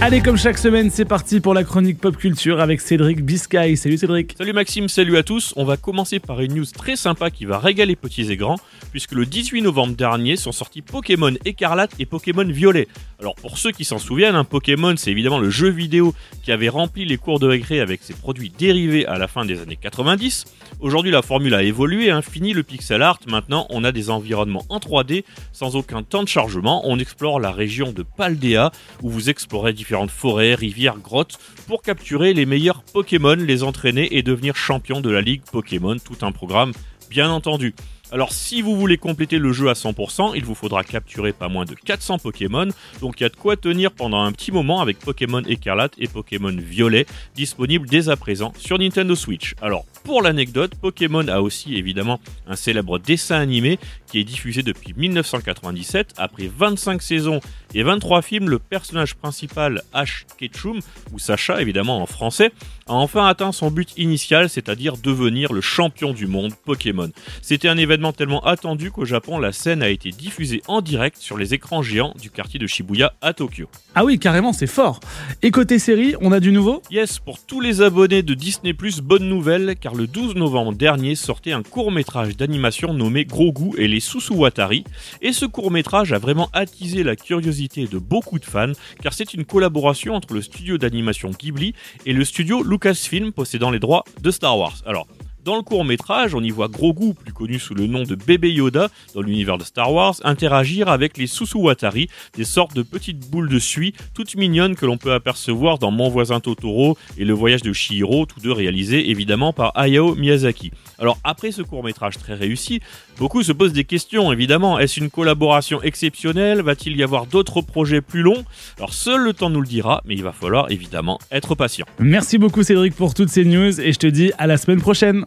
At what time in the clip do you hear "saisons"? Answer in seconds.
57.02-57.40